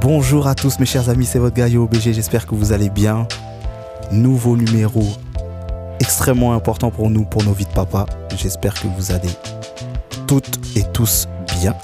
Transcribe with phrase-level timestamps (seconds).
[0.00, 3.28] Bonjour à tous mes chers amis, c'est votre Gaillot OBG, j'espère que vous allez bien.
[4.10, 5.02] Nouveau numéro
[5.98, 8.06] extrêmement important pour nous, pour nos vies de papa.
[8.34, 9.28] J'espère que vous allez
[10.26, 11.28] toutes et tous
[11.60, 11.74] bien.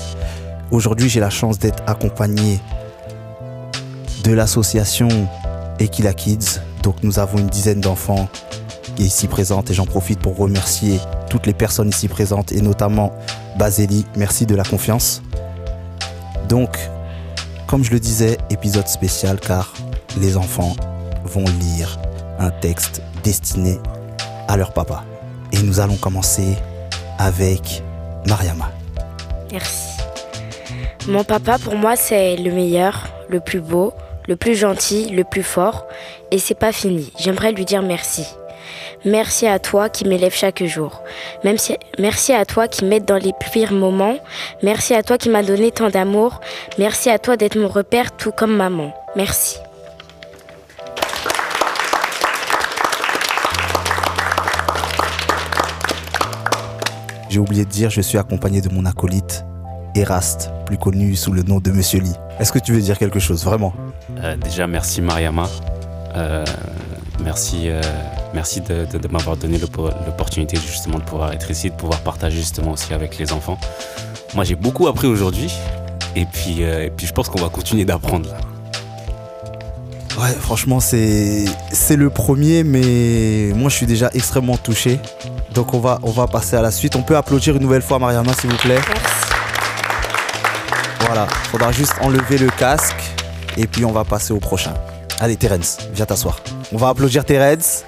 [0.71, 2.58] Aujourd'hui, j'ai la chance d'être accompagné
[4.25, 5.09] de l'association
[5.79, 6.61] Equila Kids.
[6.83, 8.30] Donc, nous avons une dizaine d'enfants
[8.98, 13.12] ici présentes et j'en profite pour remercier toutes les personnes ici présentes et notamment
[13.59, 14.07] Baseli.
[14.17, 15.21] Merci de la confiance.
[16.48, 16.79] Donc,
[17.67, 19.73] comme je le disais, épisode spécial car
[20.20, 20.74] les enfants
[21.24, 21.98] vont lire
[22.38, 23.79] un texte destiné
[24.48, 25.05] à leur papa.
[25.52, 26.57] Et nous allons commencer
[27.19, 27.83] avec
[28.27, 28.71] Mariama.
[29.52, 29.98] Merci.
[31.09, 33.93] Mon papa, pour moi, c'est le meilleur, le plus beau,
[34.29, 35.87] le plus gentil, le plus fort.
[36.30, 37.12] Et c'est pas fini.
[37.19, 38.27] J'aimerais lui dire merci.
[39.05, 41.02] Merci à toi qui m'élève chaque jour.
[41.45, 44.16] Même si, merci à toi qui m'aide dans les pires moments.
[44.62, 46.41] Merci à toi qui m'a donné tant d'amour.
[46.78, 48.92] Merci à toi d'être mon repère tout comme maman.
[49.14, 49.59] Merci.
[57.28, 59.45] J'ai oublié de dire, je suis accompagné de mon acolyte,
[59.95, 62.15] Eraste, plus connu sous le nom de Monsieur Lee.
[62.40, 63.74] Est-ce que tu veux dire quelque chose, vraiment?
[64.22, 65.47] Euh, déjà, merci Mariama.
[66.15, 66.44] Euh,
[67.22, 67.82] merci euh,
[68.37, 72.00] merci de, de- de m'avoir donné l'oppo- l'opportunité justement de pouvoir être ici, de pouvoir
[72.00, 73.59] partager justement aussi avec les enfants.
[74.34, 75.50] Moi, j'ai beaucoup appris aujourd'hui.
[76.15, 78.28] Et puis, euh, et puis, je pense qu'on va continuer d'apprendre.
[78.31, 78.37] là.
[80.22, 84.98] Ouais, franchement, c'est c'est le premier, mais moi, je suis déjà extrêmement touché.
[85.54, 86.94] Donc, on va, on va passer à la suite.
[86.97, 88.81] On peut applaudir une nouvelle fois Mariama, s'il vous plaît.
[88.88, 89.26] Merci.
[91.06, 93.03] Voilà, faudra juste enlever le casque
[93.56, 94.75] et puis on va passer au prochain.
[95.21, 96.41] Allez, Terence, viens t'asseoir.
[96.72, 97.84] On va applaudir Terence.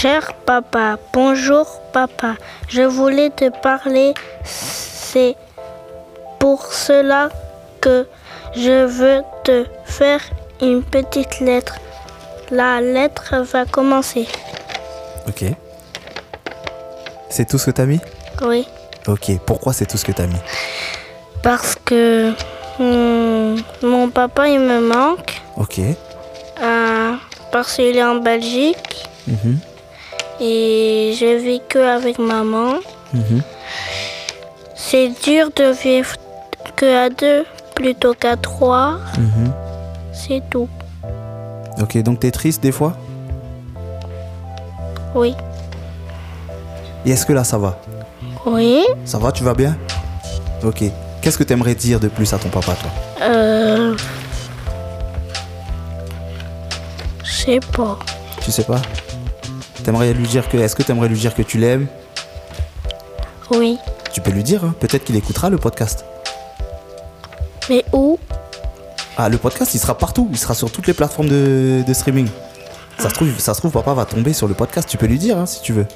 [0.00, 2.34] Cher papa, bonjour papa,
[2.68, 5.34] je voulais te parler, c'est
[6.38, 7.30] pour cela
[7.80, 8.06] que
[8.54, 10.20] je veux te faire
[10.62, 11.78] une petite lettre.
[12.52, 14.28] La lettre va commencer.
[15.26, 15.44] Ok.
[17.28, 18.00] C'est tout ce que t'as mis?
[18.42, 18.68] Oui,
[19.08, 20.40] Ok, pourquoi c'est tout ce que t'as mis?
[21.42, 22.30] Parce que
[22.78, 25.80] hmm, mon papa il me manque, Ok.
[25.80, 27.14] euh,
[27.50, 29.08] parce qu'il est en Belgique.
[29.26, 29.58] Mhm,
[30.40, 32.74] et je vis que avec maman.
[33.12, 33.42] mhm.
[34.74, 36.14] C'est dur de vivre
[36.76, 37.44] que à deux
[37.74, 38.98] plutôt qu'à trois.
[39.18, 39.52] Mhm.
[40.12, 40.68] C'est tout.
[41.80, 42.96] Ok, donc t'es triste des fois?
[45.14, 45.34] Oui.
[47.06, 47.78] Et est-ce que là ça va?
[48.46, 48.84] Oui.
[49.04, 49.76] Ça va, tu vas bien?
[50.64, 50.82] Ok.
[51.20, 52.90] Qu'est-ce que t'aimerais dire de plus à ton papa, toi?
[53.22, 53.96] Euh.
[57.24, 57.98] Je sais pas.
[58.42, 58.80] Tu sais pas?
[59.88, 60.58] T'aimerais lui dire que.
[60.58, 61.86] Est-ce que t'aimerais lui dire que tu l'aimes?
[63.50, 63.78] Oui.
[64.12, 64.74] Tu peux lui dire, hein.
[64.78, 66.04] peut-être qu'il écoutera le podcast.
[67.70, 68.18] Mais où?
[69.16, 70.28] Ah, le podcast, il sera partout.
[70.30, 72.28] Il sera sur toutes les plateformes de, de streaming.
[72.98, 74.86] Ça se, trouve, ça se trouve, papa va tomber sur le podcast.
[74.86, 75.86] Tu peux lui dire, hein, si tu veux.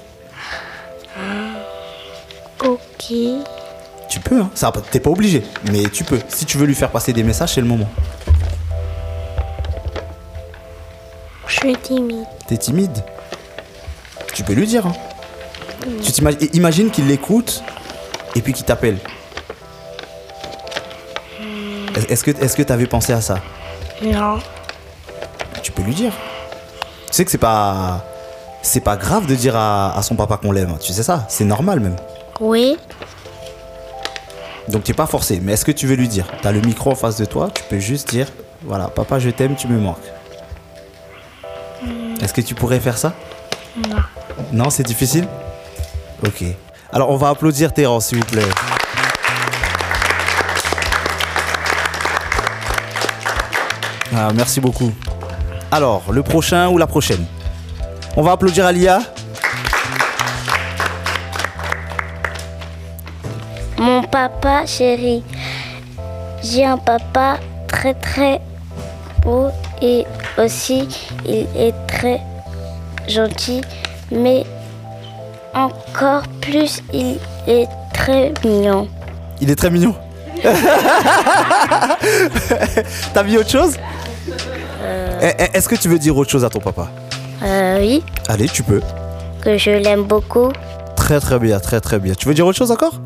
[2.64, 3.12] Ok.
[4.08, 4.50] Tu peux, hein.
[4.54, 6.18] Ça, T'es pas obligé, mais tu peux.
[6.28, 7.90] Si tu veux lui faire passer des messages, c'est le moment.
[11.46, 12.24] Je suis timide.
[12.48, 13.04] T'es timide?
[14.34, 14.92] Tu peux lui dire, hein.
[16.02, 17.62] Tu t'imagines, imagine qu'il l'écoute
[18.36, 18.98] et puis qu'il t'appelle.
[21.96, 23.38] Est- Est-ce que est-ce que t'avais pensé à ça?
[24.02, 24.38] Non.
[25.62, 26.12] Tu peux lui dire.
[27.06, 28.04] Tu sais que c'est pas
[28.62, 30.76] c'est pas grave de dire à, à son papa qu'on l'aime.
[30.80, 31.26] Tu sais ça?
[31.28, 31.96] C'est normal même.
[32.40, 32.76] Oui.
[34.68, 35.40] Donc t'es pas forcé.
[35.42, 36.26] Mais est-ce que tu veux lui dire?
[36.42, 37.50] T'as le micro en face de toi.
[37.52, 38.28] Tu peux juste dire
[38.62, 39.96] voilà papa je t'aime tu me manques.
[42.22, 43.12] Est-ce que tu pourrais faire ça?
[43.88, 43.96] Non.
[44.52, 45.26] Non, c'est difficile
[46.24, 46.44] Ok.
[46.92, 48.42] Alors, on va applaudir Terence, s'il vous plaît.
[54.14, 54.92] Ah, merci beaucoup.
[55.70, 57.24] Alors, le prochain ou la prochaine?
[58.14, 59.00] On va applaudir Alia.
[63.78, 65.24] Mon papa chéri,
[66.42, 68.40] j'ai un papa très très
[69.22, 69.48] beau
[69.80, 70.04] et
[70.38, 70.86] aussi
[71.24, 72.20] il est très
[73.08, 73.62] gentil,
[74.12, 74.44] mais
[75.54, 78.88] encore plus il est très mignon.
[79.40, 79.94] Il est très mignon.
[83.14, 83.76] T'as mis autre chose?
[85.20, 86.88] Eh, eh, Est-ce que tu veux dire autre chose à ton papa?
[87.42, 88.80] Euh, oui, Allez, tu peux.
[89.42, 90.50] que je l'aime beaucoup.
[90.96, 92.14] Très très bien, très très bien.
[92.14, 93.00] Tu veux dire autre chose encore?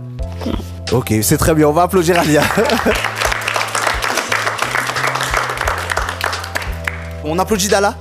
[0.92, 1.68] Ok, c'est très bien.
[1.68, 2.42] On va applaudir Alia.
[7.24, 7.94] On applaudit Dala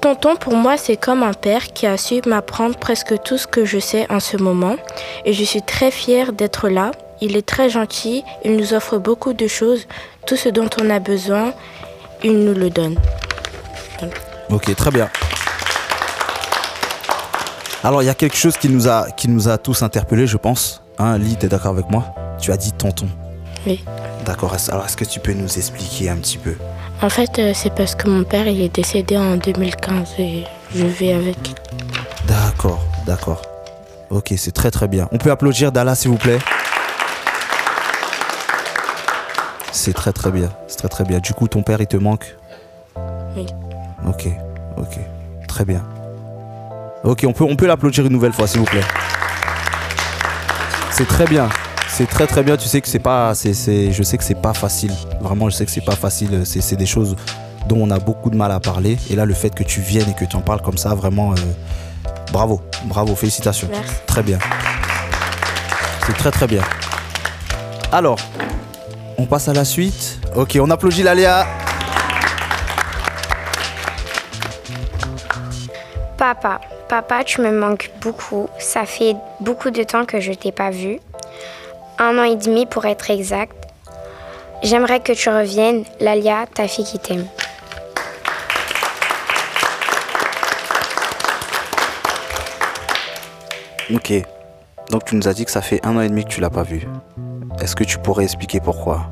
[0.00, 3.64] tonton, pour moi, c'est comme un père qui a su m'apprendre presque tout ce que
[3.64, 4.76] je sais en ce moment.
[5.24, 6.92] Et je suis très fière d'être là.
[7.20, 9.86] Il est très gentil, il nous offre beaucoup de choses.
[10.26, 11.52] Tout ce dont on a besoin,
[12.22, 12.96] il nous le donne.
[14.50, 15.10] Ok, très bien.
[17.84, 20.36] Alors, il y a quelque chose qui nous a, qui nous a tous interpellés, je
[20.36, 20.82] pense.
[20.98, 22.04] Hein, Lee, t'es d'accord avec moi?
[22.40, 23.08] Tu as dit tonton.
[23.66, 23.84] Oui.
[24.24, 24.56] D'accord.
[24.68, 26.54] Alors, est-ce que tu peux nous expliquer un petit peu?
[27.00, 30.84] En fait, euh, c'est parce que mon père il est décédé en 2015 et je
[30.84, 31.36] vis avec.
[32.26, 33.42] D'accord, d'accord.
[34.10, 35.08] Ok, c'est très très bien.
[35.12, 36.38] On peut applaudir Dalla, s'il vous plaît?
[39.70, 40.50] C'est très très bien.
[40.66, 41.20] C'est très très bien.
[41.20, 42.34] Du coup, ton père, il te manque?
[43.36, 43.46] Oui.
[44.06, 44.26] Ok,
[44.76, 44.98] ok.
[45.46, 45.82] Très bien.
[47.04, 48.84] Ok, on peut, on peut l'applaudir une nouvelle fois, s'il vous plaît.
[50.90, 51.48] C'est très bien.
[51.98, 52.56] C'est très très bien.
[52.56, 54.92] Tu sais que c'est pas, c'est, c'est- je sais que c'est pas facile.
[55.20, 56.42] Vraiment, je sais que c'est pas facile.
[56.44, 57.16] C'est, c'est des choses
[57.68, 58.96] dont on a beaucoup de mal à parler.
[59.10, 61.32] Et là, le fait que tu viennes et que tu en parles comme ça, vraiment,
[61.32, 61.34] euh,
[62.32, 63.66] bravo, bravo, félicitations.
[63.72, 63.94] Merci.
[64.06, 64.38] Très bien.
[66.06, 66.62] C'est très très bien.
[67.90, 68.20] Alors,
[69.18, 70.20] on passe à la suite.
[70.36, 71.48] Ok, on applaudit Laléa.
[76.16, 78.48] Papa, papa, tu me manques beaucoup.
[78.60, 81.00] Ça fait beaucoup de temps que je t'ai pas vu.
[82.00, 83.52] Un an et demi pour être exact.
[84.62, 87.26] J'aimerais que tu reviennes, Lalia, ta fille qui t'aime.
[93.92, 94.12] Ok.
[94.90, 96.50] Donc tu nous as dit que ça fait un an et demi que tu l'as
[96.50, 96.86] pas vu.
[97.60, 99.06] Est-ce que tu pourrais expliquer pourquoi?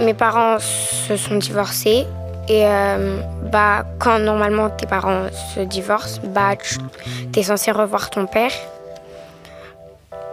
[0.00, 2.06] Mes parents se sont divorcés
[2.48, 3.20] et euh,
[3.52, 8.52] bah quand normalement tes parents se divorcent, bah tu es censé revoir ton père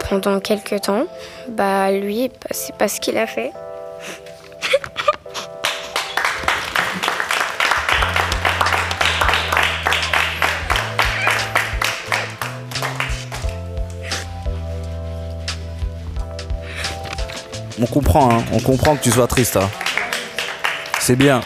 [0.08, 1.06] pendant quelques temps.
[1.48, 3.52] Bah lui, bah, c'est pas ce qu'il a fait.
[17.80, 18.44] On comprend, hein.
[18.52, 19.56] on comprend que tu sois triste.
[19.56, 19.68] hein.
[21.00, 21.40] C'est bien.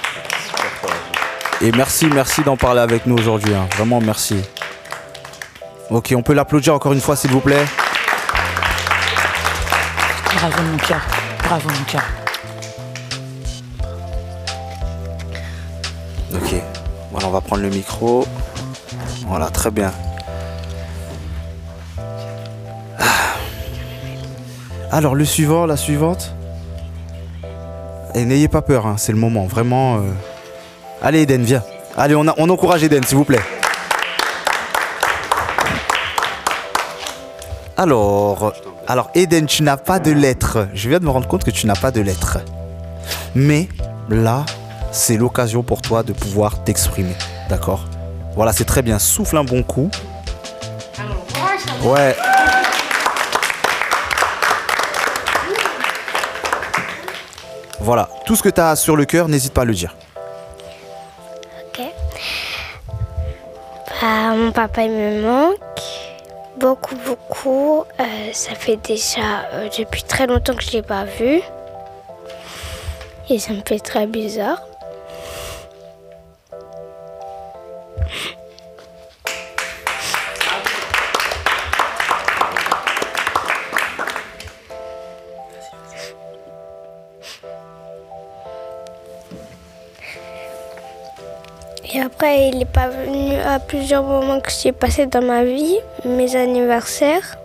[1.61, 3.55] Et merci, merci d'en parler avec nous aujourd'hui.
[3.55, 3.67] hein.
[3.77, 4.37] Vraiment merci.
[5.91, 7.65] Ok, on peut l'applaudir encore une fois, s'il vous plaît.
[10.41, 11.01] Bravo mon cœur.
[11.43, 12.05] Bravo mon cœur.
[16.33, 16.63] Ok.
[17.11, 18.25] Voilà, on va prendre le micro.
[19.27, 19.93] Voilà, très bien.
[23.01, 23.05] Ah.
[24.93, 26.35] Alors, le suivant, la suivante.
[28.15, 29.97] Et n'ayez pas peur, hein, c'est le moment, vraiment.
[29.97, 30.13] euh.
[31.03, 31.65] Allez, Eden, viens.
[31.97, 33.43] Allez, on, encourage Eden, s'il vous plaît.
[37.77, 38.53] Alors,
[38.89, 40.67] alors Eden, tu n'as pas de lettres.
[40.73, 42.39] Je viens de me rendre compte que tu n'as pas de lettres.
[43.35, 43.69] Mais
[44.09, 44.47] là,
[44.93, 47.15] c'est l'occasion pour toi de pouvoir t'exprimer.
[47.51, 47.85] D'accord?
[48.35, 48.99] Voilà, c'est très bien.
[48.99, 49.91] Souffle un bon coup.
[51.83, 52.17] Ouais.
[57.81, 59.95] Voilà, tout ce que tu as sur le cœur, n'hésite pas à le dire.
[61.67, 61.85] Ok.
[64.01, 65.98] Bah, mon papa, il me manque
[66.59, 67.85] beaucoup, beaucoup.
[68.01, 71.41] Euh, ça fait déjà euh, depuis très longtemps que je ne l'ai pas vu.
[73.31, 74.61] Et ça me fait très bizarre.
[91.99, 95.79] Et après, il n'est pas venu à plusieurs moments que j'ai passé dans ma vie,
[96.05, 97.37] mes anniversaires.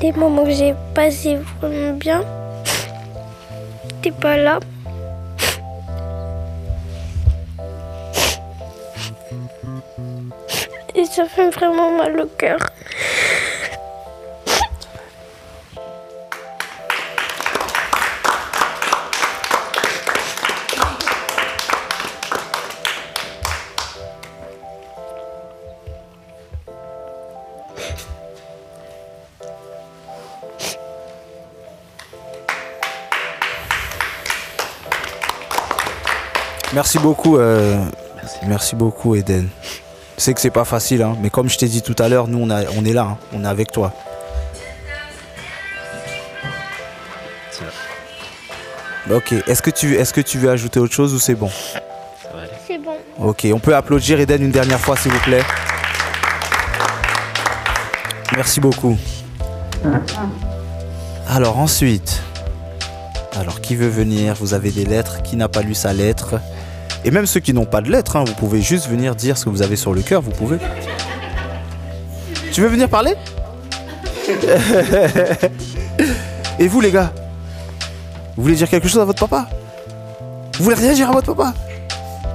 [0.00, 2.24] Des moments que j'ai passé vraiment bien.
[4.02, 4.60] T'es pas là.
[10.94, 12.60] Et ça fait vraiment mal au cœur.
[36.76, 37.38] Merci beaucoup.
[37.38, 37.82] euh,
[38.46, 38.76] merci.
[38.76, 39.48] beaucoup, Eden.
[40.18, 42.28] Je sais que c'est pas facile, hein, mais comme je t'ai dit tout à l'heure,
[42.28, 43.94] nous on, a- on est là, hein, on est avec toi.
[49.10, 51.48] Ok, est-ce que, tu, est-ce que tu veux ajouter autre chose ou c'est bon?
[52.66, 52.96] C'est bon.
[53.18, 55.44] Ok, on peut applaudir Eden une dernière fois s'il vous plaît.
[58.34, 58.98] Merci beaucoup.
[61.28, 62.20] Alors ensuite,
[63.40, 64.34] alors qui veut venir?
[64.40, 65.22] Vous avez des lettres.
[65.22, 66.34] Qui n'a pas lu sa lettre?
[67.04, 69.44] Et même ceux qui n'ont pas de lettres, hein, vous pouvez juste venir dire ce
[69.44, 70.22] que vous avez sur le cœur.
[70.22, 70.58] Vous pouvez.
[72.52, 73.14] Tu veux venir parler?
[76.58, 77.12] Et vous les gars?
[78.36, 79.48] Vous voulez dire quelque chose à votre papa?
[80.58, 81.54] Vous voulez dire à votre papa?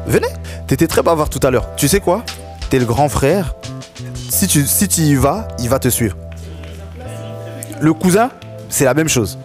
[0.06, 0.28] Venez
[0.68, 1.76] T'étais très bavard tout à l'heure.
[1.76, 2.24] Tu sais quoi?
[2.70, 3.56] T'es le grand frère.
[4.30, 6.16] Si tu, si tu y vas, il va te suivre.
[7.82, 8.30] Le cousin,
[8.70, 9.38] c'est la même chose.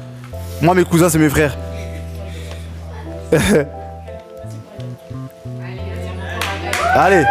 [0.62, 1.56] Moi, mes cousins, c'est mes frères.
[6.98, 7.24] Allez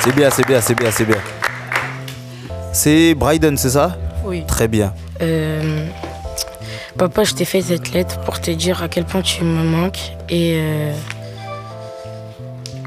[0.00, 1.16] C'est bien, c'est bien, c'est bien, c'est bien.
[2.72, 3.96] C'est Bryden, c'est ça?
[4.24, 4.44] Oui.
[4.46, 4.94] Très bien.
[5.20, 5.86] Euh,
[6.96, 10.12] papa, je t'ai fait cette lettre pour te dire à quel point tu me manques.
[10.28, 10.92] Et euh,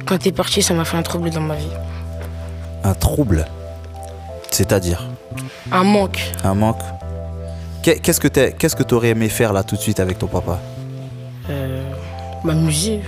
[0.05, 1.67] quand t'es parti, ça m'a fait un trouble dans ma vie.
[2.83, 3.45] Un trouble?
[4.51, 5.05] C'est-à-dire?
[5.71, 6.21] Un manque.
[6.43, 6.81] Un manque?
[7.83, 10.27] Qu'est- Qu'est-ce que t'es- qu'est-ce que t'aurais aimé faire là tout de suite avec ton
[10.27, 10.59] papa?
[11.49, 11.83] Euh,
[12.43, 13.01] M'amuser.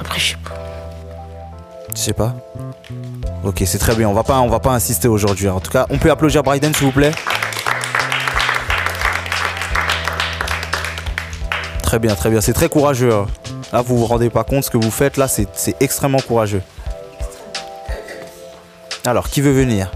[0.00, 0.54] Après, je sais pas.
[1.94, 2.34] Je sais pas.
[3.44, 4.08] Ok, c'est très bien.
[4.08, 5.48] On va pas, on va pas insister aujourd'hui.
[5.48, 7.12] En tout cas, on peut applaudir Bryden, s'il vous plaît.
[11.82, 12.40] Très bien, très bien.
[12.40, 13.12] C'est très courageux.
[13.12, 13.26] hein.
[13.72, 15.16] Là, vous vous rendez pas compte ce que vous faites.
[15.16, 16.62] Là, c'est c'est extrêmement courageux.
[19.06, 19.90] Alors, qui veut venir?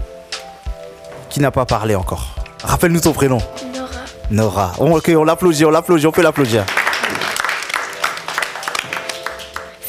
[1.29, 2.35] Qui n'a pas parlé encore?
[2.63, 3.39] Rappelle-nous ton prénom.
[3.73, 3.87] Nora.
[4.31, 4.71] Nora.
[4.79, 6.65] Oh, ok, on l'applaudit, on l'applaudit, on peut l'applaudir.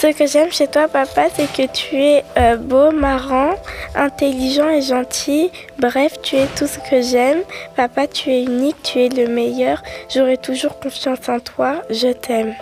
[0.05, 3.55] Ce que j'aime chez toi, papa, c'est que tu es euh, beau, marrant,
[3.95, 5.51] intelligent et gentil.
[5.79, 7.39] Bref, tu es tout ce que j'aime.
[7.75, 9.83] Papa, tu es unique, tu es le meilleur.
[10.15, 11.77] J'aurai toujours confiance en toi.
[11.89, 12.53] Je t'aime.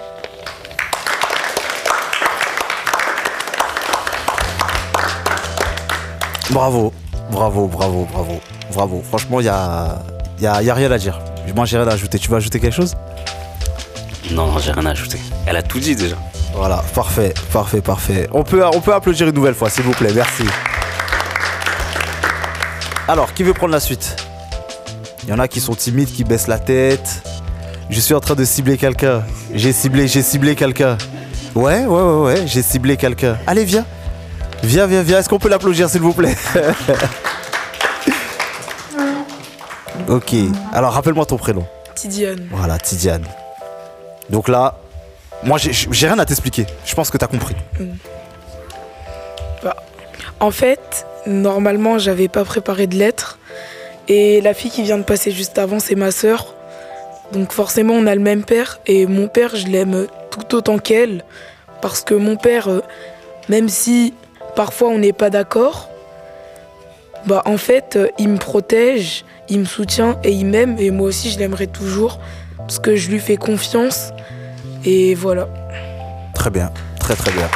[6.51, 6.93] Bravo,
[7.31, 8.41] bravo, bravo, bravo,
[8.75, 9.03] bravo.
[9.09, 9.99] Franchement, il y a,
[10.41, 11.19] y a- y a rien à dire.
[11.55, 12.19] Moi, j'ai rien à ajouter.
[12.19, 12.95] Tu veux ajouter quelque chose?
[14.31, 15.19] Non, non, j'ai rien à ajouter.
[15.47, 16.17] Elle a tout dit déjà.
[16.55, 18.29] Voilà, parfait, parfait, parfait.
[18.33, 20.13] On peut, on peut applaudir une nouvelle fois, s'il vous plaît.
[20.15, 20.45] Merci.
[23.09, 24.17] Alors, qui veut prendre la suite?
[25.25, 27.23] Il y en a qui sont timides, qui baissent la tête.
[27.91, 29.23] Je suis en train de cibler quelqu'un.
[29.55, 30.97] J'ai ciblé, j'ai ciblé quelqu'un.
[31.55, 33.37] Ouais, ouais, ouais, ouais, j'ai ciblé quelqu'un.
[33.47, 33.85] Allez, viens.
[34.63, 35.19] Viens, viens, viens.
[35.19, 36.37] Est-ce qu'on peut l'applaudir, s'il vous plaît?
[40.09, 40.35] Ok.
[40.73, 41.65] Alors, rappelle-moi ton prénom.
[41.95, 42.49] Tidiane.
[42.51, 43.25] Voilà, Tidiane.
[44.31, 44.75] Donc là,
[45.45, 45.73] moi, j'ai-
[46.07, 46.67] rien à t'expliquer.
[46.85, 47.57] Je pense que t'as compris.
[50.41, 53.39] En fait, normalement, j'avais pas préparé de lettre.
[54.09, 56.55] Et la fille qui vient de passer juste avant, c'est ma sœur.
[57.33, 58.81] Donc forcément, on a le même père.
[58.87, 61.25] Et mon père, je l'aime tout autant qu'elle.
[61.81, 62.81] Parce que mon père, euh,
[63.49, 64.15] même si
[64.57, 65.89] parfois on n'est pas d'accord,
[67.27, 70.77] bah en fait, euh, il me protège, il me soutient et il m'aime.
[70.81, 72.19] Et moi aussi, je l'aimerai toujours.
[72.59, 74.11] Parce que je lui fais confiance.
[74.85, 75.47] Et voilà.
[76.35, 77.49] Très bien, très très bien.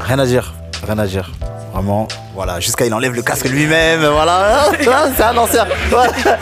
[0.00, 0.54] Rien à dire,
[0.86, 1.30] rien à dire.
[1.72, 4.66] Vraiment, voilà, jusqu'à il enlève le casque lui-même, voilà.
[5.16, 5.66] C'est un ancien.
[5.90, 6.12] Voilà.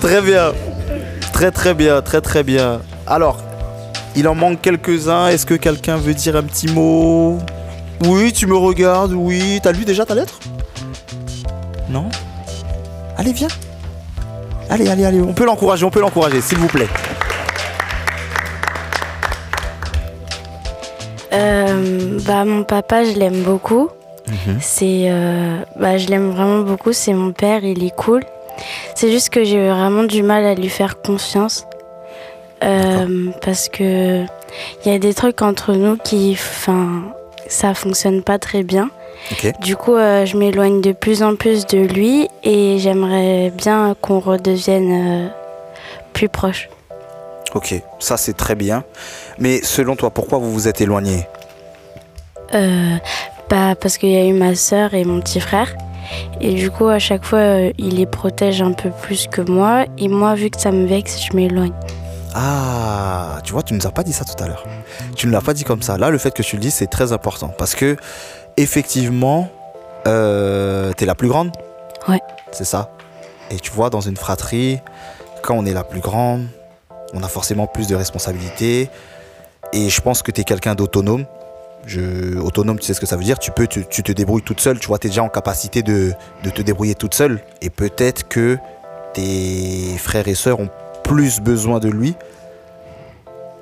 [0.00, 0.52] Très bien.
[1.32, 2.80] Très très bien, très très bien.
[3.06, 3.38] Alors,
[4.16, 5.28] il en manque quelques-uns.
[5.28, 7.38] Est-ce que quelqu'un veut dire un petit mot?
[8.04, 9.60] Oui, tu me regardes, oui.
[9.62, 10.38] T'as lu déjà ta lettre?
[11.88, 12.08] Non?
[13.18, 13.48] Allez, viens.
[14.70, 16.86] Allez, allez, allez, on peut l'encourager, on peut l'encourager, s'il vous plaît.
[21.32, 23.88] Euh, bah, mon papa, je l'aime beaucoup.
[24.60, 26.92] C'est, euh, bah, je l'aime vraiment beaucoup.
[26.92, 28.22] C'est mon père, il est cool.
[28.94, 31.66] C'est juste que j'ai vraiment du mal à lui faire confiance.
[32.62, 34.22] Euh, parce que
[34.84, 37.02] il y a des trucs entre nous qui, enfin,
[37.48, 38.90] ça fonctionne pas très bien.
[39.32, 39.60] Ok.
[39.60, 44.20] Du coup, euh, je m'éloigne de plus en plus de lui et j'aimerais bien qu'on
[44.20, 45.28] redevienne euh,
[46.12, 46.68] plus proches.
[47.54, 48.84] Ok, ça c'est très bien.
[49.38, 51.26] Mais selon toi, pourquoi vous vous êtes éloigné?
[52.54, 52.96] Euh,
[53.50, 55.74] bah, parce qu'il y a eu ma sœur et mon petit frère.
[56.40, 59.84] Et du coup, à chaque fois, il les protège un peu plus que moi.
[59.98, 61.72] Et moi, vu que ça me vexe, je m'éloigne.
[62.34, 64.64] Ah, tu vois, tu nous as pas dit ça tout à l'heure.
[65.16, 65.98] Tu ne l'as pas dit comme ça.
[65.98, 67.48] Là, le fait que tu le dis, c'est très important.
[67.48, 67.96] Parce que,
[68.58, 69.48] effectivement,
[70.06, 71.52] euh, t'es la plus grande.
[72.08, 72.20] Ouais.
[72.52, 72.90] C'est ça.
[73.50, 74.80] Et tu vois, dans une fratrie,
[75.42, 76.46] quand on est la plus grande,
[77.14, 78.90] on a forcément plus de responsabilités.
[79.72, 81.24] Et je pense que tu es quelqu'un d'autonome.
[81.86, 83.38] Je, autonome, tu sais ce que ça veut dire.
[83.38, 84.78] Tu peux, tu, tu te débrouilles toute seule.
[84.78, 86.12] Tu vois, tu es déjà en capacité de,
[86.42, 87.40] de te débrouiller toute seule.
[87.62, 88.58] Et peut-être que
[89.14, 90.68] tes frères et sœurs ont
[91.04, 92.16] plus besoin de lui.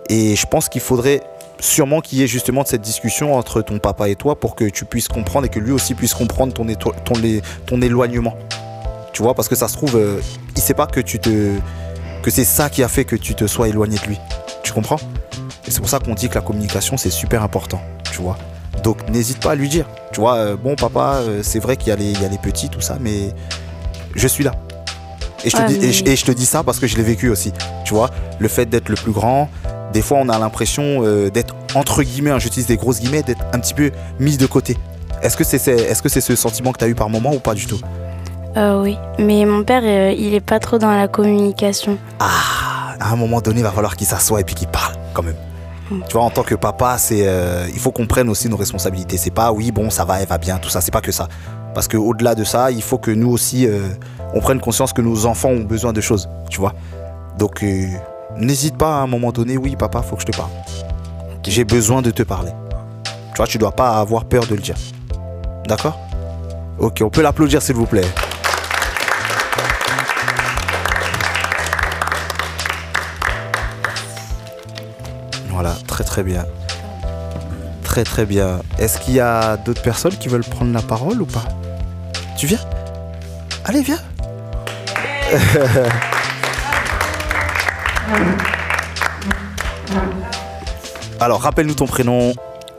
[0.09, 1.21] Et je pense qu'il faudrait
[1.61, 4.85] sûrement qu'il y ait justement cette discussion entre ton papa et toi pour que tu
[4.85, 7.15] puisses comprendre et que lui aussi puisse comprendre ton, ton,
[7.67, 8.37] ton éloignement.
[9.13, 10.21] Tu vois, parce que ça se trouve, euh,
[10.55, 11.55] il sait pas que tu te
[12.23, 14.19] que c'est ça qui a fait que tu te sois éloigné de lui.
[14.63, 14.99] Tu comprends?
[15.67, 17.81] Et c'est pour ça qu'on dit que la communication c'est super important.
[18.11, 18.37] Tu vois
[18.83, 19.87] Donc n'hésite pas à lui dire.
[20.13, 22.81] Tu vois, euh, bon papa, euh, c'est vrai qu'il y, y, a les petits, tout
[22.81, 23.33] ça, mais
[24.15, 24.53] je suis là.
[25.45, 27.53] Et je, te dis, et, je, te dis ça parce que je l'ai vécu aussi.
[27.85, 29.49] Tu vois, le fait d'être le plus grand,
[29.97, 33.59] des fois on a l'impression d'être entre guillemets, hein, j'utilise des grosses guillemets, d'être un
[33.59, 34.77] petit peu mis de côté.
[35.23, 37.41] Est-ce que c'est est -ce, c'est ce sentiment que tu as eu par moment ou
[37.41, 37.81] pas du tout?
[38.57, 41.97] Euh, Oui, mais mon père, euh, il est pas trop dans la communication.
[42.21, 45.23] Ah, à un moment donné, il va falloir qu'il s'assoie et puis qu'il parle quand
[45.23, 45.41] même.
[45.91, 46.01] Hmm.
[46.09, 49.17] Tu vois, en tant que papa, c'est, euh, il faut qu'on prenne aussi nos responsabilités.
[49.17, 50.81] C'est pas, oui, bon, ça va, elle va bien, tout ça.
[50.83, 51.29] C'est pas que ça.
[51.75, 53.69] Parce que au-delà de ça, il faut que nous aussi,
[54.35, 56.27] on prenne conscience que nos enfants ont besoin de choses.
[56.49, 56.73] Tu vois.
[57.39, 57.63] Donc,
[58.39, 60.51] n'hésite pas à un moment donné, oui, papa, faut que je te parle.
[61.47, 62.53] J'ai besoin de te parler.
[63.05, 64.77] Tu vois, tu dois pas avoir peur de le dire.
[65.67, 65.99] D'accord?
[66.79, 68.05] Ok, on peut l'applaudir s'il vous plaît.
[75.51, 76.45] Voilà, très très bien.
[77.83, 78.61] Très très bien.
[78.79, 81.45] Est-ce qu'il y a d'autres personnes qui veulent prendre la parole ou pas?
[82.37, 82.61] Tu viens?
[83.65, 84.01] Allez, viens.
[91.21, 92.33] Alors, rappelle-nous ton prénom.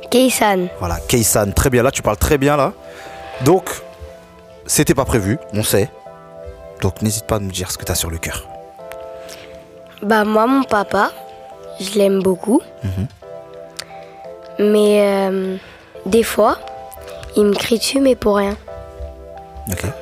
[0.09, 0.67] Keisan.
[0.79, 1.51] Voilà, Keisan.
[1.51, 2.73] Très bien, là, tu parles très bien, là.
[3.43, 3.69] Donc,
[4.65, 5.89] c'était pas prévu, on sait.
[6.81, 8.47] Donc, n'hésite pas à nous dire ce que tu as sur le cœur.
[10.01, 11.11] Bah, moi, mon papa,
[11.79, 12.61] je l'aime beaucoup.
[12.83, 13.07] Mhm.
[14.59, 15.57] Mais euh,
[16.05, 16.57] des fois,
[17.35, 18.55] il me crie dessus, mais pour rien.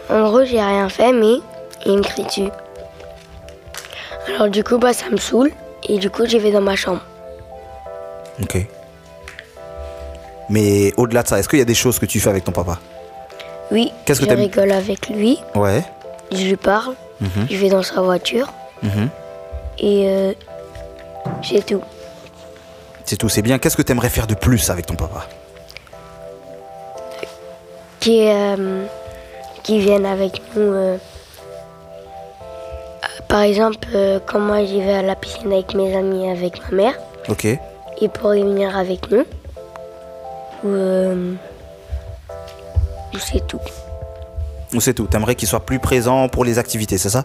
[0.09, 1.37] En gros, j'ai rien fait, mais
[1.85, 2.49] il me crie dessus.
[4.27, 5.51] Alors du coup, bah, ça me saoule.
[5.87, 7.01] Et du coup, j'y vais dans ma chambre.
[8.41, 8.57] Ok.
[10.49, 12.51] Mais au-delà de ça, est-ce qu'il y a des choses que tu fais avec ton
[12.51, 12.79] papa?
[13.71, 13.91] Oui.
[14.05, 15.39] Qu'est-ce que je rigole avec lui.
[15.55, 15.83] Ouais.
[16.31, 16.95] Je lui parle.
[17.21, 17.47] Mhm.
[17.49, 18.51] Je vais dans sa voiture.
[18.83, 19.09] Mhm.
[19.79, 20.33] Et euh,
[21.43, 21.81] c'est tout.
[23.05, 23.59] C'est tout, c'est bien.
[23.59, 25.27] Qu'est-ce que tu aimerais faire de plus avec ton papa?
[27.99, 28.85] Qui, euh,
[29.63, 30.61] qui vienne avec nous.
[30.61, 30.97] Euh,
[33.27, 33.87] par exemple,
[34.25, 36.93] quand moi j'y vais à la piscine avec mes amis, avec ma mère.
[37.29, 37.47] Ok.
[38.01, 39.25] Il pourrait venir avec nous.
[40.63, 41.37] Ou,
[43.19, 43.59] c'est tout.
[44.73, 45.05] Ou c'est tout.
[45.05, 47.23] T'aimerais qu'il soit plus présent pour les activités, c'est ça?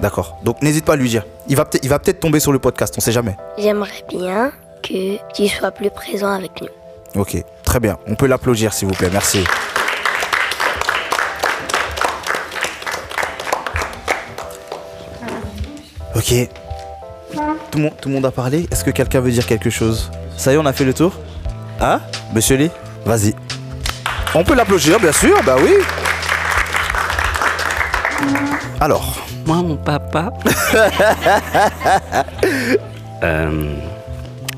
[0.00, 0.38] D'accord.
[0.42, 1.24] Donc n'hésite pas à lui dire.
[1.48, 3.36] Il va peut-être, il va peut-être tomber sur le podcast, on sait jamais.
[3.58, 6.68] J'aimerais bien que tu sois plus présent avec nous.
[7.20, 7.98] Ok, très bien.
[8.06, 9.10] On peut l'applaudir s'il vous plaît.
[9.12, 9.44] Merci.
[16.16, 16.32] Ok.
[17.70, 20.12] Tout le, monde, tout le monde a parlé Est-ce que quelqu'un veut dire quelque chose?
[20.36, 21.12] Ça y est, on a fait le tour
[21.80, 22.00] Hein?
[22.32, 22.70] Monsieur Lee?
[23.04, 23.34] Vas-y.
[24.34, 25.72] On peut l'applaudir, bien sûr, bah oui.
[28.80, 30.32] Alors, moi, mon papa.
[33.22, 33.74] Euh,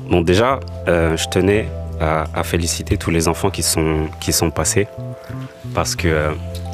[0.09, 1.69] bon, déjà, euh, je tenais
[2.01, 4.89] à, féliciter tous les enfants qui sont, qui sont passés
[5.73, 6.31] parce que euh,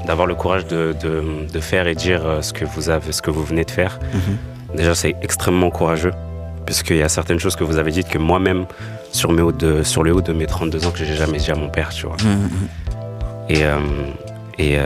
[0.07, 3.43] d'avoir le courage de, de, faire et dire ce que vous avez, ce que vous
[3.43, 4.37] venez de faire, mhm.
[4.75, 6.13] Déjà c'est extrêmement courageux
[6.65, 8.65] puisqu'il y a certaines choses que vous avez dites que moi-même
[9.11, 11.55] sur, mes de, sur le haut de mes 32 ans que j'ai jamais dit à
[11.55, 12.15] mon père, tu vois.
[12.23, 12.67] Mhm, mhm.
[13.49, 13.63] Et,
[14.57, 14.79] et,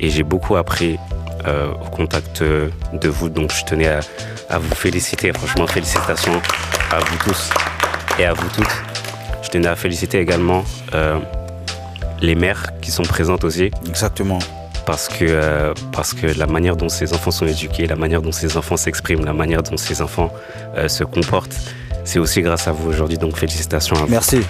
[0.00, 0.98] et j'ai beaucoup appris
[1.44, 3.28] euh, au contact de vous.
[3.28, 5.32] Donc je tenais à, vous féliciter.
[5.32, 6.40] Franchement, félicitations
[6.92, 7.50] à vous tous
[8.16, 8.82] et à vous toutes.
[9.42, 10.62] Je tenais à féliciter également
[10.94, 11.18] euh,
[12.20, 13.72] les mères qui sont présentes aussi.
[13.88, 14.38] Exactement.
[14.86, 18.32] Parce que, euh, parce que la manière dont ces enfants sont éduqués, la manière dont
[18.32, 20.32] ces enfants s'expriment, la manière dont ces enfants
[20.88, 21.56] se comportent,
[22.04, 23.18] c'est aussi grâce à vous aujourd'hui.
[23.18, 24.10] Donc félicitations à vous.
[24.10, 24.40] Merci.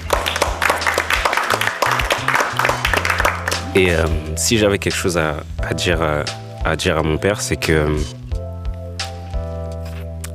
[3.74, 3.90] Et
[4.36, 6.00] si j'avais quelque chose à, à dire
[6.64, 7.86] à dire à mon père, c'est que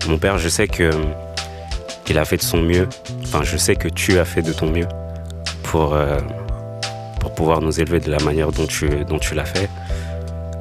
[0.08, 0.92] mon père, je sais que
[2.10, 2.88] il a fait de son mieux.
[3.24, 4.88] Enfin, je sais que tu as fait de ton mieux
[5.64, 6.20] pour, euh,
[7.20, 9.70] pour pouvoir nous élever de la manière dont tu, dont tu l'as fait.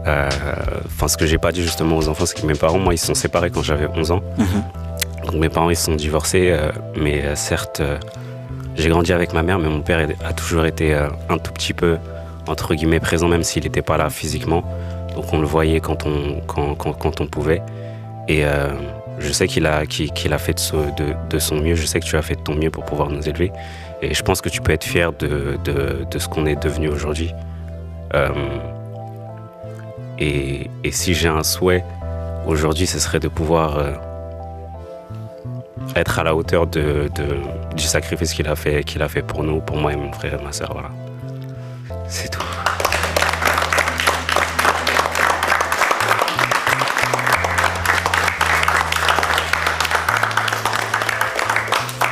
[0.07, 0.29] Euh,
[0.87, 2.99] enfin, ce que j'ai pas dit justement aux enfants, c'est que mes parents, moi, ils
[2.99, 4.23] sont séparés quand j'avais 11 ans.
[4.39, 5.25] Mhm.
[5.25, 7.83] Donc mes parents, ils sont divorcés, euh, mais certes,
[8.77, 11.97] j'ai grandi avec ma mère, mais mon père a toujours été un tout petit peu,
[12.47, 14.63] entre guillemets, présent, même s'il n'était pas là physiquement.
[15.17, 17.63] Donc on le voyait quand on, quand, on pouvait.
[18.29, 18.69] Et euh,
[19.19, 20.73] je sais qu'il a, qu'il, a fait
[21.31, 23.27] de, son mieux, je sais que tu as fait de ton mieux pour pouvoir nous
[23.27, 23.51] élever.
[24.03, 25.59] Et je pense que tu peux être fier de,
[26.17, 27.33] ce qu'on est devenu aujourd'hui.
[28.15, 28.29] Euh,
[30.19, 31.85] et, si j'ai un souhait
[32.47, 33.93] aujourd'hui, ce serait de pouvoir, euh,
[35.95, 39.77] être à la hauteur du sacrifice qu'il a fait, qu'il a fait pour nous, pour
[39.77, 40.73] moi et mon frère et ma soeur.
[40.73, 40.91] Voilà.
[42.09, 42.41] C'est tout.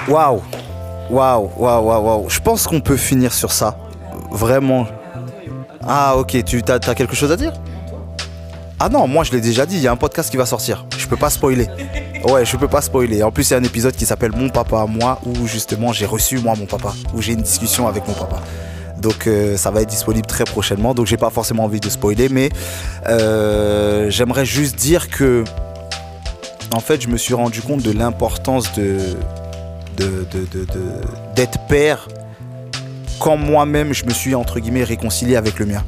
[0.07, 0.43] Waouh,
[1.09, 2.29] waouh, waouh, waouh, waouh.
[2.29, 3.79] Je pense qu'on peut finir sur ça.
[4.31, 4.87] Vraiment.
[5.87, 7.53] Ah, ok, tu as quelque chose à dire?
[8.81, 10.85] Ah non, moi je l'ai déjà dit, il y a un podcast qui va sortir.
[10.99, 11.69] Je peux pas spoiler.
[12.29, 13.23] Ouais, je peux pas spoiler.
[13.23, 15.93] En plus, il y a un épisode qui s'appelle Mon papa à moi, où justement
[15.93, 18.41] j'ai reçu moi mon papa, où j'ai une discussion avec mon papa.
[19.01, 20.95] Donc euh, ça va être disponible très prochainement.
[20.95, 22.49] Donc j'ai pas forcément envie de spoiler, mais
[23.07, 25.45] euh, j'aimerais juste dire que
[26.75, 28.99] en fait je me suis rendu compte de l'importance de
[31.37, 32.09] d'être père
[33.21, 35.85] quand moi-même je me suis entre guillemets réconcilié avec le mien.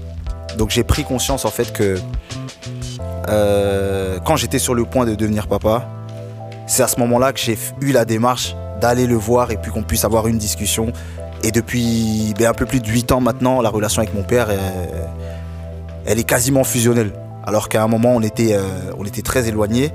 [0.58, 1.98] Donc j'ai pris conscience en fait que
[3.28, 5.88] euh, quand j'étais sur le point de devenir papa,
[6.66, 9.82] c'est à ce moment-là que j'ai eu la démarche d'aller le voir et puis qu'on
[9.82, 10.92] puisse avoir une discussion.
[11.42, 14.48] Et depuis ben, un peu plus de 8 ans maintenant, la relation avec mon père,
[16.04, 17.12] elle, est quasiment fusionnelle.
[17.44, 19.92] Alors qu'à un moment, on était, euh, on était très éloignés.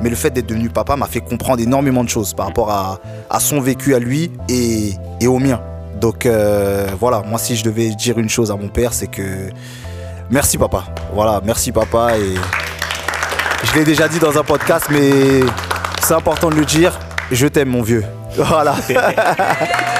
[0.00, 3.40] Mais le fait d'être devenu papa m'a fait comprendre énormément de choses par rapport à,
[3.40, 5.60] son vécu à lui et, au mien.
[6.00, 9.50] Donc euh, voilà, moi si je devais dire une chose à mon père, c'est que
[10.30, 10.84] merci papa.
[11.14, 12.18] Voilà, merci papa.
[12.18, 12.34] Et
[13.64, 15.40] je l'ai déjà dit dans un podcast, mais
[16.02, 16.98] c'est important de le dire.
[17.30, 18.04] Je t'aime mon vieux.
[18.36, 18.76] Voilà.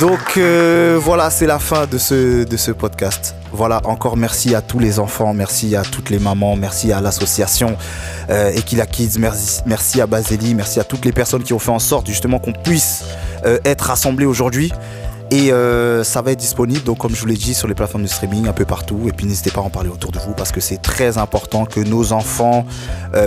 [0.00, 3.34] Donc euh, voilà, c'est la fin de ce, podcast.
[3.52, 7.76] Voilà, encore merci à tous les enfants, merci à toutes les mamans, merci à l'association
[8.30, 11.70] euh, Equila Kids, merci, merci à Baseli, merci à toutes les personnes qui ont fait
[11.70, 13.04] en sorte justement qu'on puisse
[13.44, 14.72] euh, être rassemblés aujourd'hui.
[15.30, 18.02] Et euh, ça va être disponible, donc comme je vous l'ai dit, sur les plateformes
[18.02, 19.00] de streaming un peu partout.
[19.06, 21.66] Et puis n'hésitez pas à en parler autour de vous parce que c'est très important
[21.66, 22.66] que nos enfants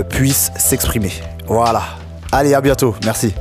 [0.09, 1.11] puissent s'exprimer.
[1.47, 1.83] Voilà.
[2.31, 2.95] Allez, à bientôt.
[3.05, 3.33] Merci.